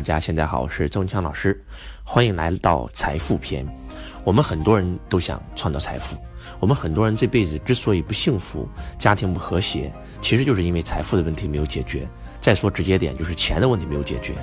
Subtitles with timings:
[0.00, 1.62] 大家现在好，我是周文强老师，
[2.04, 3.66] 欢迎来到财富篇。
[4.24, 6.16] 我们很多人都想创造财富，
[6.58, 8.66] 我们很多人这辈子之所以不幸福，
[8.98, 9.92] 家庭不和谐，
[10.22, 12.08] 其实就是因为财富的问题没有解决。
[12.40, 14.34] 再说直接点，就是钱的问题没有解决。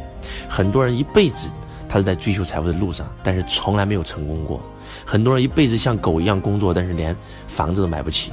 [0.47, 1.49] 很多人一辈子
[1.89, 4.61] 他是在追求财富的路上，但是从来没有成功过。
[5.07, 7.17] 很多人一辈子像狗一样工作，但是连
[7.47, 8.31] 房子都买不起。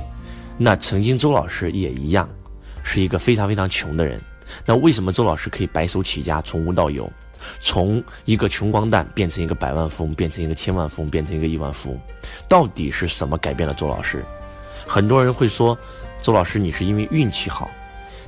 [0.59, 2.29] 那曾经周老师也一样，
[2.83, 4.21] 是一个非常非常穷的人。
[4.65, 7.11] 那为什么周老师可以白手起家，从无到有，
[7.61, 12.01] 从一个穷光蛋变成一个百万富翁，变成一个千万富翁，变成一个亿万富翁？
[12.49, 14.25] 到底是什么改变了周老师？
[14.87, 15.77] 很多人会说，
[16.21, 17.71] 周老师你是因为运气好，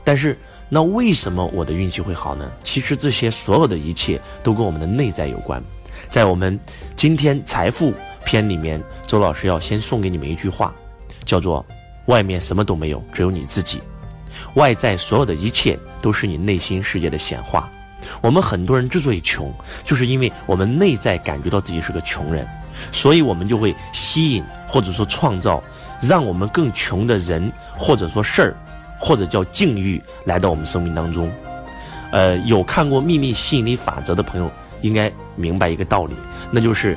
[0.02, 2.50] 但是那为什么我的运气会好呢？
[2.62, 5.62] 其实这些所有的一切都跟我们的内在有关。
[6.08, 6.58] 在我们
[6.94, 7.92] 今天财富
[8.24, 10.74] 篇里面，周老师要先送给你们一句话，
[11.24, 11.64] 叫做
[12.06, 13.80] “外面什么都没有，只有你自己”。
[14.54, 17.68] 外在所有的一切都是你内心世界的显化。
[18.20, 19.52] 我们很多人之所以穷，
[19.82, 22.46] 就是因为我们内在感觉到自己是个穷人，
[22.92, 25.60] 所以我们就会吸引或者说创造，
[26.00, 28.56] 让我们更穷的人或者说事儿，
[29.00, 31.28] 或者叫境遇来到我们生命当中。
[32.12, 34.48] 呃，有看过《秘密吸引力法则》的朋友
[34.82, 36.14] 应该明白一个道理，
[36.52, 36.96] 那就是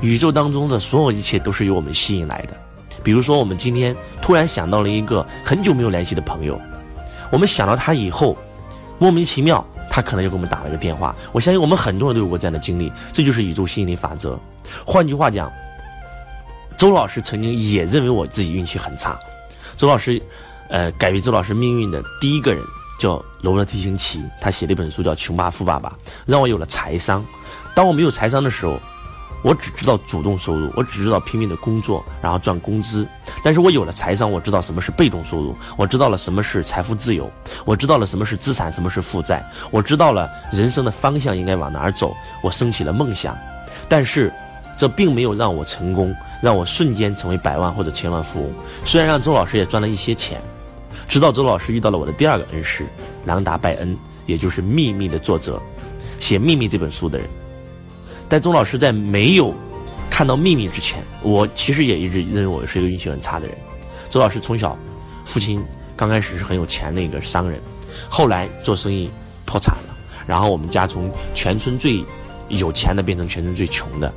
[0.00, 2.54] 宇宙当中的所有一切都是由我们吸引来的。
[3.02, 6.60] 比如说，我们今天突然想到了一个很久没有联系的朋友。
[7.32, 8.36] 我们想到他以后，
[9.04, 11.14] 莫名其妙，他可能又给我们打了个电话。
[11.30, 14.40] 我相信我们很多人都有过这样的经历，这就是宇宙吸引力法则。
[14.86, 15.52] 换句话讲，
[16.78, 19.20] 周老师曾经也认为我自己运气很差。
[19.76, 20.18] 周老师，
[20.70, 22.64] 呃，改变周老师命运的第一个人
[22.98, 25.90] 叫罗伯特·清崎，他写了一本书叫《穷爸富爸爸》，
[26.24, 27.22] 让我有了财商。
[27.74, 28.80] 当我没有财商的时候。
[29.44, 33.06] 我只知道主动收入，我只知道拼命的工作，然后赚工资。
[33.42, 37.30] 但是我有了财商，我知道什么是被动收入，我知道了什么是财富自由，
[37.66, 42.16] 我知道了什么是资产，什么是负债，我知道了人生的方向应该往哪儿走。
[42.42, 43.36] 我升起了梦想，
[43.86, 44.32] 但是
[44.78, 48.52] 这并没有让我成功，让我瞬间成为百万或者千万富翁。
[48.82, 50.40] 虽然让周老师也赚了一些钱，
[51.06, 52.86] 直到周老师遇到了我的第二个恩师
[53.26, 53.94] 朗达·拜恩，
[54.24, 55.60] 也就是《秘密》的作者，
[56.18, 57.28] 写《秘密》这本书的人。
[58.28, 59.54] 但钟老师在没有
[60.10, 63.56] 看到秘密之前，我其实也一直认为我是一个运气很差的人。
[64.08, 64.76] 周老师从小，
[65.24, 65.62] 父亲
[65.96, 67.60] 刚开始是很有钱的一个商人，
[68.08, 69.10] 后来做生意
[69.44, 69.96] 破产了，
[70.26, 72.04] 然后我们家从全村最
[72.48, 74.12] 有钱的变成全村最穷的。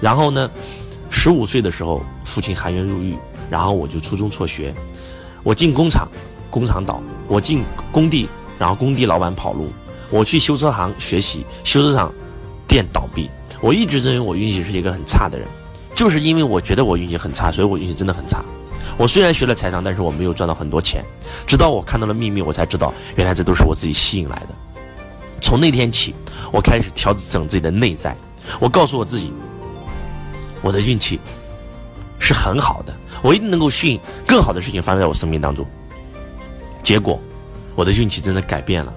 [0.00, 0.50] 然后呢，
[1.10, 3.16] 十五岁的时候，父亲含冤入狱，
[3.50, 4.74] 然后我就初中辍学。
[5.42, 6.08] 我进工厂，
[6.50, 8.28] 工厂倒；我进工地，
[8.58, 9.66] 然后工地老板跑路；
[10.10, 12.12] 我去修车行学习，修车厂
[12.66, 13.30] 店倒闭。
[13.60, 15.46] 我一直认为我运气是一个很差的人，
[15.94, 18.42] 就是因为我觉得我运气很差，所以我运气真的很差。
[18.96, 21.04] 我虽然学了财商，但是我没有赚到很多钱。
[21.46, 24.48] 直到我看到了秘密，我才知道原来这都是我自己吸引来的。
[25.40, 26.14] 从那天起，
[26.52, 28.16] 我开始调整自己的内在。
[28.58, 29.32] 我告诉我自己，
[30.62, 31.20] 我的运气
[32.18, 35.64] 是很好的，我一定能够吸引更好的事情发生在我生命当中。
[36.82, 37.20] 结果，
[37.74, 38.92] 我的运气真的改变了。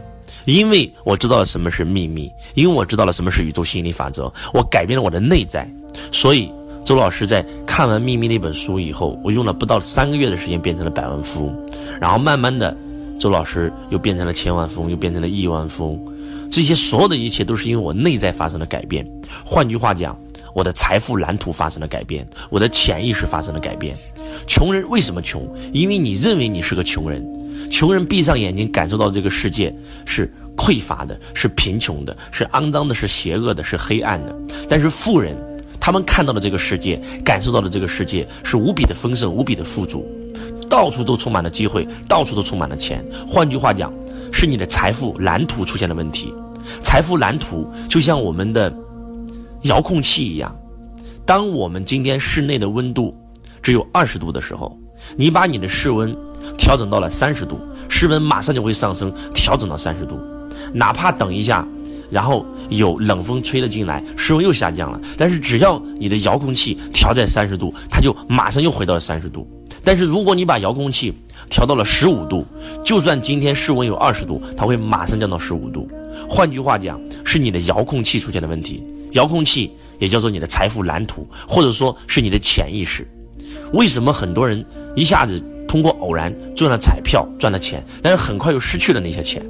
[0.46, 5.70] 因为我知道了什么是秘密，因为我知道了什么是宇宙吸引力法则，我改变了我的内在。
[6.12, 6.52] 所以，
[6.84, 11.70] 周老师在看完《秘密》那本书以后，我用了不到三个月的时间变成了百万富翁，
[12.00, 12.76] 然后慢慢的，
[13.20, 16.14] 周老师又变成了千万富翁，又变成了亿万富翁。
[16.50, 19.08] 这些所有的一切都是因为我内在发生了改变。
[19.46, 20.18] 换句话讲，
[20.54, 23.96] 我的财富蓝图发生了改变，我的潜意识发生了改变。
[24.48, 25.48] 穷人为什么穷？
[25.72, 27.26] 因为你认为你是个穷人。
[27.70, 29.74] 穷人闭上眼睛，感受到这个世界
[30.06, 34.36] 是匮乏的，是贫穷的，是肮脏的，是邪恶的，是黑暗的。
[34.70, 35.36] 但是富人，
[35.80, 40.06] 他们看到了这个世界，感受到了这个世界是无比的丰盛，无比的富足，
[40.70, 43.04] 到处都充满了机会，到处都充满了钱。
[43.28, 43.94] 换句话讲，
[44.32, 46.34] 是你的财富蓝图出现了问题。
[46.84, 48.74] 财富蓝图就像我们的
[49.64, 50.56] 遥控器一样，
[51.26, 53.16] 当我们今天室内的温度
[53.62, 54.78] 只有二十度的时候，
[55.16, 56.16] 你把你的室温。
[56.58, 60.20] 调整到了三十度，室温马上就会上升，调整到三十度，
[60.74, 61.68] 哪怕等一下，
[62.10, 65.00] 然后有冷风吹了进来，室温又下降了。
[65.18, 69.48] 但是只要你的遥控器调在三十度，它就马上又回到了三十度。
[69.84, 71.12] 但是如果你把遥控器
[71.50, 72.46] 调到了十五度，
[72.84, 75.88] 就算今天室温有二十度，它会马上降到十五度。
[76.30, 78.84] 换句话讲，是你的遥控器出现了问题。
[79.14, 83.08] 遥控器也叫做你的财富蓝图，或者说是你的潜意识。
[83.74, 84.64] 为什么很多人
[84.96, 85.42] 一下子？
[85.72, 89.42] 通过偶然中了彩票赚了钱，但是很快又失去了那些钱。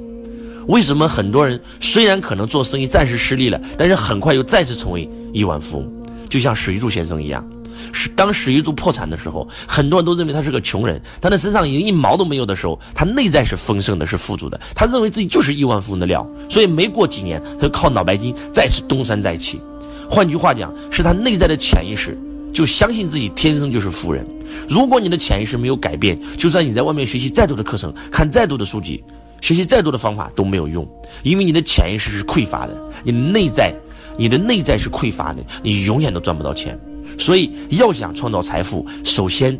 [0.68, 5.92] 为什么很多人虽然可能做生意暂时失利了，但是很快又再次成为亿万富翁？
[6.28, 7.44] 就像史玉柱先生一样，
[7.92, 14.60] 是当史玉柱破产的时候，很多人都认为他是个穷人，他的身上已经一毛都没有的时候，他内在是丰盛的，是富足的。
[14.76, 19.60] 他认为自己就是亿万富翁的料，所以没过几年，他就靠脑白金再次东山再起。
[20.08, 22.16] 换句话讲，是他内在的潜意识
[22.52, 24.26] 就相信自己天生就是富人。
[24.68, 29.02] 如果你的潜意识没有改变，就算你在外面学习再多的课程，看再多的书籍，
[29.40, 30.86] 学习再多的方法都没有用，
[31.22, 33.74] 因为你的潜意识是匮乏的，你的内在，
[34.18, 36.78] 你的内在是匮乏的，你永远都赚不到钱。
[37.18, 39.58] 所以，要想创造财富，首先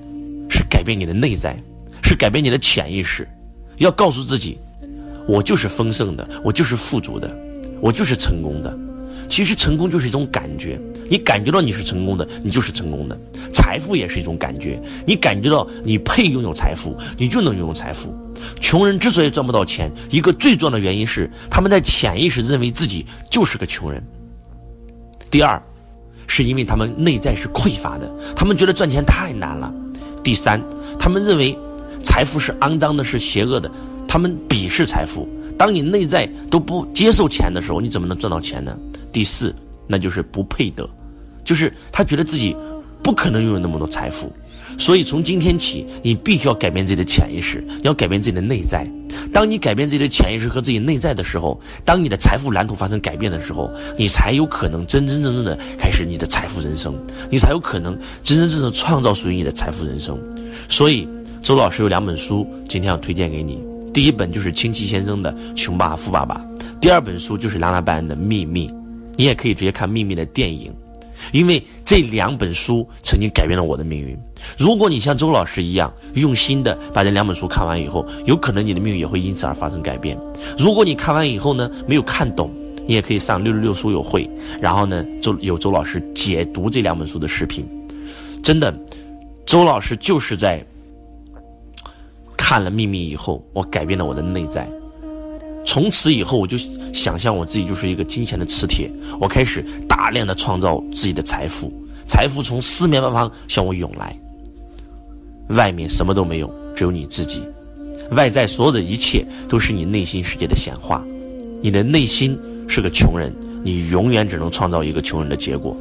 [0.49, 1.57] 是改变你的内在，
[2.03, 3.29] 是改变你的潜意识，
[3.79, 4.59] 要告诉自己，
[5.27, 7.31] 我就是丰盛的，我就是富足的，
[7.81, 8.79] 我就是成功的。
[9.33, 13.17] 其实，成功就是一种感觉，你感觉到你是成功的，你就是成功的。
[13.51, 18.15] 财富也是一种感觉，你感觉到你配拥有财富，你就能拥有财富。
[18.61, 24.05] 穷人之所以赚不到钱，一个最重要的原因是他们在潜意识认为自己就是个穷人。
[25.31, 25.61] 第二。
[26.27, 29.73] 是因为他们内在是匮乏的，他们觉得赚钱太难了。
[30.23, 30.63] 第三，
[30.99, 31.59] 他们认为
[32.03, 33.71] 财富是肮脏的，是邪恶的，
[34.07, 35.29] 他们鄙视财富。
[35.59, 38.75] 当你内在都不接受钱的时候，你怎么能赚到钱呢？
[39.13, 39.55] 第四，
[39.87, 40.89] 那就是不配得，
[41.45, 42.57] 就是他觉得自己
[43.03, 44.33] 不可能拥有那么多财富。
[44.79, 48.91] 所以从今天起，你必须要改变自己的潜意识，要改变自己的内在。
[49.31, 56.95] 当你改变自己的潜意识和自己内在的时候，当你的财富蓝图发生改变的时候，你才有可能真真正正的开始你的财富人生，
[57.31, 60.19] 你才有可能真真正正创造属于你的财富人生。
[60.71, 61.07] 所以，
[61.43, 63.63] 周老师有两本书，今天要推荐给你。
[63.93, 66.41] 第一本就是清崎先生的《穷爸爸富爸爸》，
[66.81, 68.69] 第二本书就是拉拉班的《秘密》，
[69.17, 70.73] 你也可以直接看《秘密》的电影。
[71.31, 74.19] 因为这两本书曾经改变了我的命运。
[74.59, 80.19] 如果你像周老师一样用心的把这两本书看完以后，有可能你的命运也会因此而发生改变。
[80.59, 82.51] 如果你看完以后呢没有看懂，
[82.89, 84.29] 你也可以上六六六书友会，
[84.61, 87.65] 然后呢周有周老师解读这两本书的视频。
[88.43, 88.75] 真的，
[89.47, 90.61] 周老师就是在
[92.37, 94.69] 看了秘密以后，我改变了我的内在。
[95.65, 96.59] 从此以后，我就
[96.93, 101.73] 想象我自己就是一个金钱的磁铁，我开始大量的创造自己的财富，
[102.07, 104.17] 财富从四面八方向我涌来。
[105.49, 107.43] 外面什么都没有，只有你自己。
[108.11, 111.03] 外在所有的一切都是你内心世界的显化。
[111.61, 112.39] 你的内心
[112.69, 115.77] 是个穷人，你永远只能创造一个穷人的结果。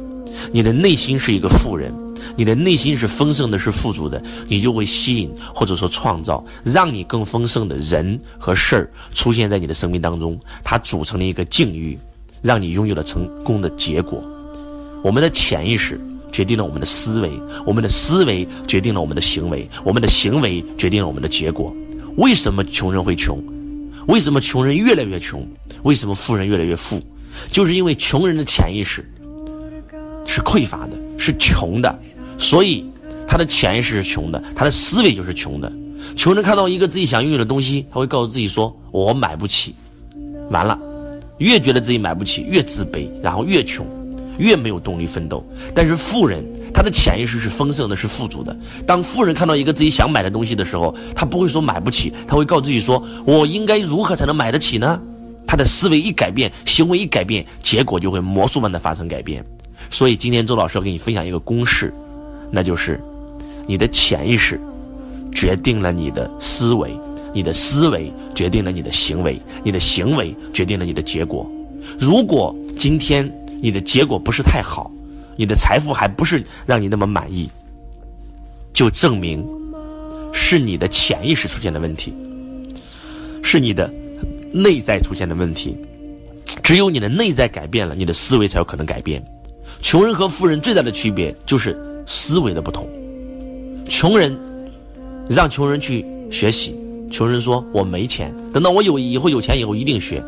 [0.50, 1.92] 你的内心是一个富人。
[2.36, 11.98] 你的内心是丰盛的，是富足的，你就会吸引或者说创造让你更丰盛的人和事儿出现在你的生命当中，它组成了一个境遇，
[12.40, 14.22] 让你拥有了成功的结果。
[15.02, 17.30] 我们的潜意识决定了我们的思维，
[17.66, 21.74] 我们的思维决定了我们的行为，我们的行为决定了我们的结果。
[22.16, 23.42] 为什么穷人会穷？
[24.06, 25.46] 为什么穷人越来越穷？
[25.82, 27.02] 为什么富人越来越富？
[27.50, 29.04] 就是因为穷人的潜意识
[30.26, 31.98] 是匮乏的，是穷的。
[32.42, 32.84] 所以，
[33.26, 35.72] 他的潜意识是穷的，他的思维就是穷的。
[36.16, 39.74] 穷人看到一个自己想拥有的东西，他会告诉自己说：“我买不起。”
[40.50, 40.78] 完了，
[41.38, 43.86] 越觉得自己买不起，越自卑，然后越穷，
[44.36, 45.42] 越没有动力奋斗。
[45.72, 46.44] 但是富人，
[46.74, 48.54] 他的潜意识是丰盛的，是富足的。
[48.84, 55.00] 当富人看到一个自己想买的东西的时候，他不会说买不起，他会告诉自己说：“我应该如何才能买得起呢？”
[55.46, 59.44] 他的思维一改变，行为一改变，结果就会魔术般的发生改变。
[59.90, 61.94] 所以今天周老师要给你分享一个公式。
[62.54, 63.00] 那就是，
[63.66, 64.60] 你的潜意识
[65.32, 66.94] 决定了你的思维，
[67.32, 71.50] 你的思维决定了你的行为，你的行为决定了你的结果。
[71.98, 73.32] 如果今天
[73.62, 74.90] 你的结果不是太好，
[75.34, 77.48] 你的财富还不是让你那么满意，
[78.74, 79.42] 就证明
[80.30, 82.12] 是你的潜意识出现的问题，
[83.42, 83.90] 是你的
[84.52, 85.74] 内在出现的问题。
[86.62, 89.24] 只有你的内在改变了，你的思维才有可能改变。
[89.80, 91.74] 穷人和富人最大的区别就是。
[92.06, 92.86] 思维的不同，
[93.88, 94.36] 穷人
[95.28, 96.74] 让穷人去学习，
[97.10, 100.22] 穷人说我没钱，等到我有以后有钱以后一定学，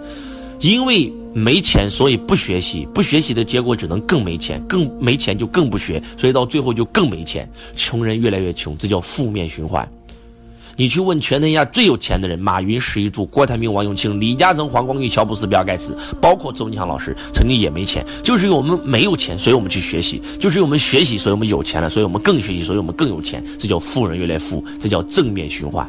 [0.60, 9.88] 因为没钱所以不学习，不学习的结果只能更没钱，更没钱就更不学，所以到最后就更没钱，穷人越来越穷，这叫负面循环。
[10.76, 23.42] 你去问全天下最有钱的人，马云、史玉柱、郭台铭、王永庆、李嘉诚、黄光裕、乔布斯、比尔盖茨，包括周文强老师，曾经也没钱，就是因为我们没有钱，所以我们去学习；就是因为我们学习，所以我们有钱了，所以我们更学习，所以我们更有钱。
[23.58, 25.88] 这叫富人越来越富，这叫正面循环。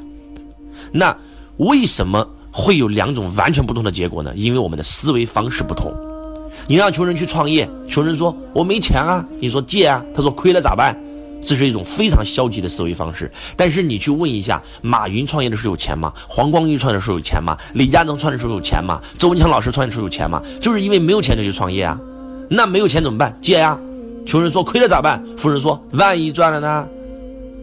[0.91, 1.15] 那
[1.57, 4.31] 为什么会有两种完全不同的结果呢？
[4.35, 5.91] 因为我们的思维方式不同。
[6.67, 10.97] 你让穷人去创业，穷人说我没钱啊，你说借啊，他说亏了咋办？
[11.45, 13.31] 这是一种非常消极的思维方式。
[13.55, 16.11] 但是你去问一下，马云创业的时候有钱吗？
[16.27, 17.57] 黄光裕创业的时候有钱吗？
[17.73, 18.99] 李嘉诚创业的时候有钱吗？
[19.17, 20.41] 周文强老师创业的时候有钱吗？
[20.59, 21.97] 就是因为没有钱就去创业啊。
[22.49, 23.37] 那没有钱怎么办？
[23.41, 23.79] 借呀。
[24.25, 25.23] 穷人说亏了咋办？
[25.37, 26.87] 富人说万一赚了呢？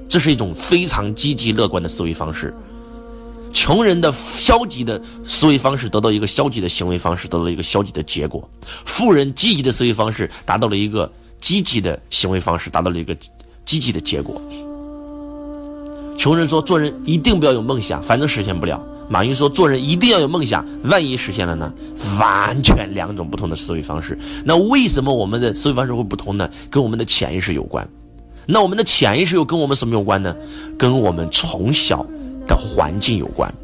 [0.08, 2.54] 这是一种非常积极乐观的思维方式。
[3.52, 8.40] 穷人的消极的思维方式得到一个消极的行为方式，得到一个消极的结果；
[8.84, 11.10] 富人积极的思维方式达到了一个
[11.40, 13.16] 积极的行为方式，达到了一个
[13.64, 14.40] 积极的结果。
[16.16, 18.80] 穷人说做人一定不要有梦想，反正实现不了。
[19.08, 21.72] 马云说做人一定要有梦想，万一实现了呢？
[22.18, 24.18] 完全两种不同的思维方式。
[24.44, 26.48] 那为什么我们的思维方式会不同呢？
[26.70, 27.88] 跟我们的潜意识有关。
[28.46, 30.34] 那我们的潜意识又跟我们什么有关呢？
[30.78, 32.06] 跟我们从小。
[32.44, 33.54] 的环境有关，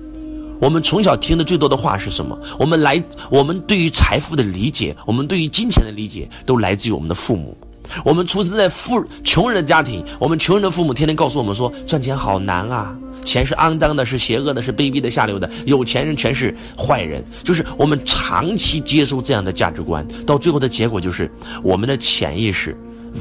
[0.61, 2.39] 我们从小听的最多的话是什么？
[2.61, 7.57] 我们来，我们对于财富的理解，我们对于金钱的理解，都来自于我们的父母。
[8.05, 17.25] 我们出生在富穷人的家庭，我们穷人的父母天天告诉我们说，赚钱好难啊，钱是肮脏的，是邪恶的，是卑鄙的，下流的，有钱人全是坏人。
[17.43, 21.31] 就是我们长期接受这样的价值观，到最后的结果就是，
[21.63, 22.77] 我们的潜意识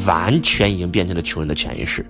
[0.05, 2.05] 完全已经变成了穷人的潜意识。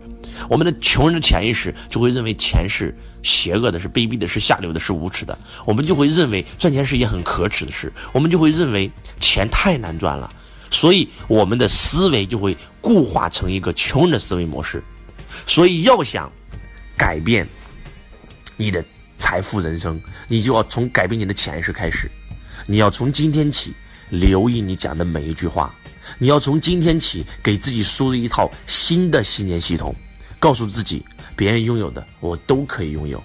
[0.47, 5.35] 我们的穷人的潜意识就会认为钱是邪恶的，是卑鄙的，是下流的，是无耻的。
[5.65, 10.29] 我们就会认为赚钱是一件很可耻的事，我们就会认为钱太难赚了，
[10.71, 14.83] 所以我们的思维就会固化成一个穷人的思维模式。
[15.45, 16.31] 所以要想
[16.97, 17.47] 改变
[18.55, 18.83] 你的
[19.19, 22.09] 财富人生，你就要从改变你的潜意识开始。
[22.65, 23.73] 你要从今天起
[24.09, 25.73] 留意你讲的每一句话，
[26.17, 29.95] 你要从今天起给自己输入一套新的信念系统。
[30.39, 31.03] 告诉自己，
[31.35, 33.23] 别人拥有的我都可以拥有，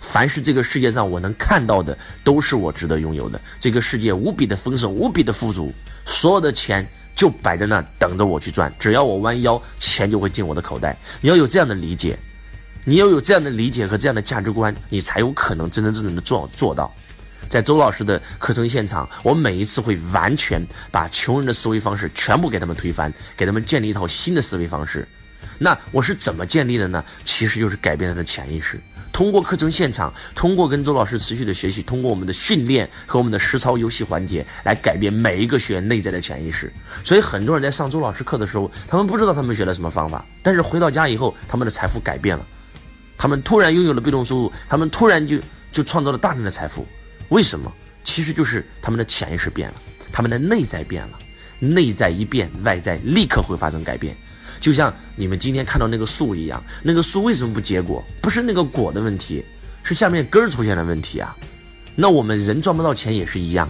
[0.00, 3.40] 凡是这个世界上我能看到的，都是我值得拥有的。
[3.58, 5.72] 这个世界无比的丰盛，无比的富足，
[6.10, 10.96] 所有的钱就摆在那等着我去赚，只要我弯腰，钱就会进我的口袋。
[11.20, 12.18] 你要有这样的理解，
[12.84, 16.92] 你要有这样的理解和这样的价值观，你才有可能真真正正的做做到。
[17.48, 25.06] 在周老师的课程现场，我每一次会完全把穷人的思维方式全部给他们推翻，给他们建立一套新的思维方式。
[25.58, 27.04] 那我是怎么建立的呢？
[27.24, 28.80] 其实就是改变他的潜意识，
[29.12, 36.72] 通过课程现场，通过跟周老师持续的学习，通过我们的训练和我们的实操游戏环节，来改变每一个学员内在的潜意识。
[37.04, 42.46] 所以很多人在上周老师课的时候，他们不知道他们学了什么方法，但是回到家以后，他们的财富改变了，
[43.18, 45.38] 他们突然拥有了被动收入，他们突然就
[45.72, 46.86] 就创造了大量的财富。
[47.28, 47.70] 为什么？
[48.02, 49.74] 其实就是他们的潜意识变了，
[50.10, 51.18] 他们的内在变了，
[51.58, 54.16] 内在一变，外在立刻会发生改变。
[54.60, 58.04] 就像你们今天看到那个树一样，那个树为什么不结果？
[58.20, 59.44] 不是那个果的问题，
[59.82, 61.34] 是下面根儿出现了问题啊。
[61.96, 63.68] 那我们人赚不到钱也是一样。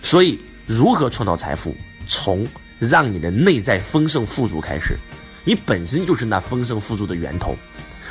[0.00, 1.74] 所以，如何创造财富？
[2.06, 2.46] 从
[2.78, 4.96] 让你的内在丰盛富足开始。
[5.44, 7.56] 你本身就是那丰盛富足的源头，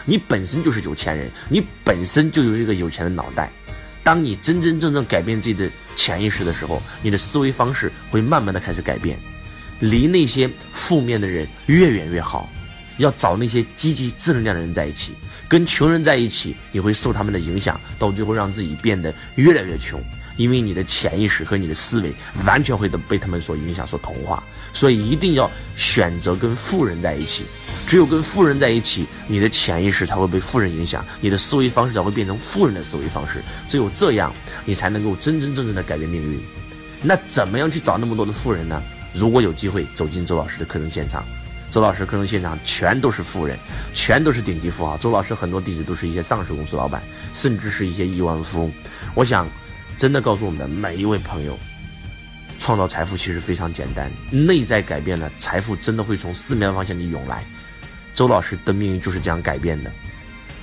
[0.05, 3.49] 你本身就是有钱人，你本身就有一个有钱的脑袋。
[4.03, 9.17] 当你真真正正改变自己的潜意识的时候，你的思维方式会慢慢的开始改变。
[9.79, 12.49] 离那些负面的人越远越好，
[12.97, 15.13] 要找那些积极正能量的人在一起。
[15.47, 19.99] 跟穷人在一起，你会受他们的影响，到最后让自己变得越来越穷。
[20.37, 22.13] 因为你的潜意识和你的思维
[22.45, 24.41] 完全会被他们所影响、所同化。
[24.71, 27.43] 所以一定要选择跟富人在一起。
[27.87, 33.43] 只有跟富人在一起，你的潜意识才会被富人影响，你的思维方式才会变成富人的思维方式。
[33.67, 34.33] 只有这样，
[34.63, 36.39] 你才能够真真正正的改变命运。
[37.01, 38.81] 那怎么样去找那么多的富人呢？
[39.13, 41.23] 如果有机会走进周老师的课程现场，
[41.69, 43.57] 周老师课程现场全都是富人，
[43.93, 44.97] 全都是顶级富豪。
[44.97, 47.01] 周老师很多弟子都是一些上市公司老板，
[47.33, 48.73] 甚至是一些亿万富翁。
[49.15, 49.47] 我想，
[49.97, 51.57] 真的告诉我们的每一位朋友，
[52.59, 57.43] 创造财富其实非常简单，内在改变了，财富真的会从四面方向你涌来。
[58.15, 59.91] 周老师的命运就是这样改变的。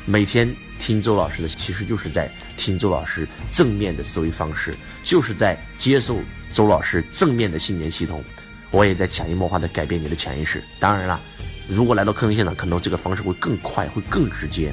[0.08, 0.48] 每天
[0.78, 6.18] 听周老师的，其实就是在听周老师正面的思维方式，就是在接受。
[6.52, 8.22] 周老师正面的信念系统，
[8.70, 10.62] 我也在潜移默化的改变你的潜意识。
[10.78, 11.20] 当然了，
[11.68, 14.72] 如果来到课程现场，可能这个方式会更快，会更直接。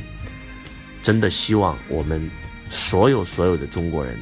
[1.01, 2.29] 真的希望我们
[2.69, 4.15] 所有所有的中国人，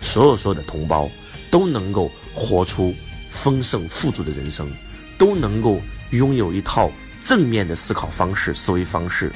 [0.00, 1.10] 所有所有的同胞，
[1.50, 2.94] 都能够活出
[3.30, 4.70] 丰盛富足的人生，
[5.16, 6.92] 都能够拥有一套
[7.24, 9.32] 正面的思考方式、思维方式，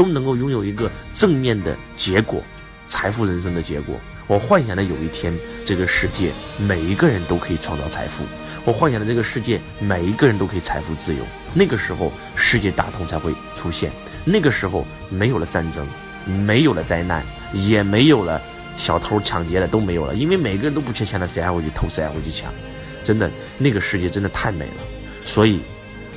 [0.00, 2.42] 都能够拥有一个正面的结果，
[2.88, 4.00] 财富人生的结果。
[4.26, 6.32] 我幻想的有一天，这个世界
[6.66, 8.24] 每一个人都可以创造财富。
[8.64, 11.22] 我幻想的这个世界每一个人都可以财富自由。
[11.52, 13.92] 那个时候，世界大同才会出现。
[14.24, 15.86] 那个时候，没有了战争，
[16.24, 18.40] 没有了灾难，也没有了
[18.78, 20.14] 小偷抢劫的都没有了。
[20.14, 22.50] 因为每个人都不缺钱了，谁还会去偷，谁还会去抢？
[23.04, 24.82] 真的，那个世界真的太美了。
[25.26, 25.60] 所以，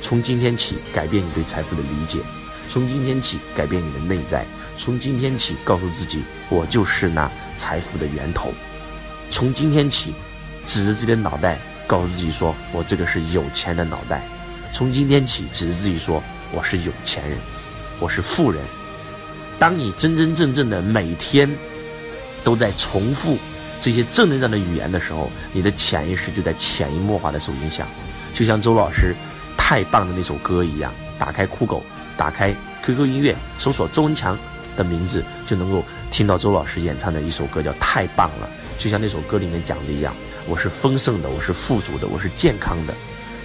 [0.00, 2.20] 从今天起，改变你对财富的理解；
[2.68, 4.40] 从今天起，改变你的内在；
[4.76, 7.30] 从今天起，告诉自己，我就是那。
[7.56, 8.52] 财富的源头，
[9.30, 10.12] 从今天起，
[10.66, 11.56] 指着自己的脑袋，
[11.86, 14.26] 告诉自己说：“我这个是有钱的脑袋。”
[14.72, 17.38] 从今天起指着自己说：“我是有钱人，
[18.00, 18.60] 我是富人。”
[19.56, 21.48] 当你真真正正的每天
[22.42, 23.38] 都在重复
[23.80, 27.86] 这些正能量的语言的时候，你的潜意识就在潜移默化的受影响，
[28.34, 29.14] 就像周老师
[29.56, 30.92] 太棒的那首歌一样。
[31.16, 31.84] 打开酷狗，
[32.16, 32.54] 打开
[32.84, 34.38] QQ 音乐，搜索周文强
[34.76, 38.48] 的名字，就能够听到周老师演唱的一首歌，叫《太棒了》。
[38.82, 40.14] 就像那首歌里面讲的一样，
[40.48, 42.94] 我是丰盛的，我是富足的，我是健康的，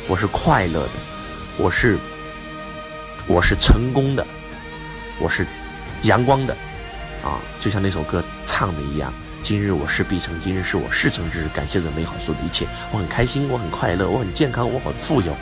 [0.08, 0.92] 我是快乐的，
[1.58, 1.98] 我是
[3.28, 4.26] 我是成功的，
[5.20, 5.46] 我是
[6.04, 6.54] 阳光的，
[7.24, 9.14] 啊，就像那首歌唱的一样。
[9.42, 15.34] 今日我是必成，今日是我事成之日，感谢这美好所有的一切，我很开心，我很快乐，我很健康，我很富有。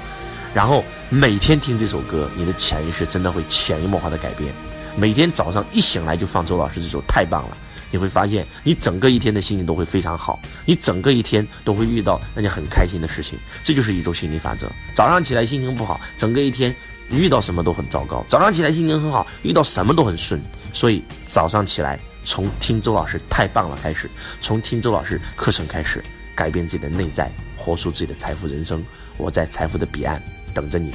[0.58, 4.52] 然后每天听这首歌，你的潜意识真的会潜移默化的改变。
[4.96, 7.58] 每天早上一醒来就放周老师这首，太棒了！
[7.92, 13.38] 你会发现，你整个一天的心情都会非常好，你整个一天都会遇到让你很开心的事情。
[13.64, 14.68] 这就是宇宙心理法则。
[14.96, 16.76] 早上起来心情不好，整个一天
[17.12, 20.42] 遇到什么都很糟糕；早上起来心情很好，遇到什么都很顺。
[20.74, 24.10] 所以早上起来，从听周老师太棒了开始，
[24.42, 28.84] 从听周老师课程开始，改变自己的内在，活出自己的财富人生。
[29.18, 30.20] 我在财富的彼岸。
[30.58, 30.92] 等着你，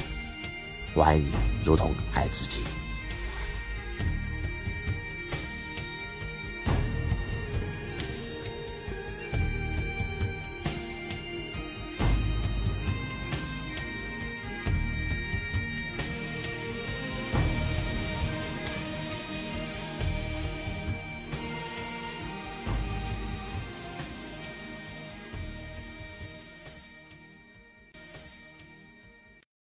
[0.93, 1.31] 我爱你，
[1.63, 2.63] 如同爱自己。